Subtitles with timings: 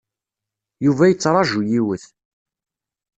[0.85, 2.05] Yuba yettṛaju yiwet.